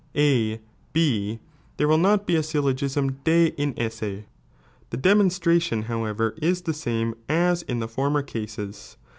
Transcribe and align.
A 0.17 0.59
B, 0.93 1.37
there 1.77 1.87
will 1.87 1.99
not 1.99 2.25
be 2.25 2.35
a 2.35 2.39
gyllogism 2.41 3.21
de 3.23 3.51
inease, 3.51 4.23
the 4.89 4.97
demon 4.97 5.29
smiion 5.29 5.83
however 5.83 6.33
is 6.41 6.63
the 6.63 6.73
same 6.73 7.13
as 7.29 7.61
in 7.61 7.77
the 7.81 7.87
former 7.87 8.23
cases. 8.23 8.97